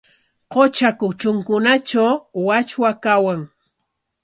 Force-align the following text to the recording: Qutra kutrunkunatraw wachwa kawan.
Qutra 0.51 0.89
kutrunkunatraw 0.99 2.15
wachwa 2.47 2.91
kawan. 3.03 3.41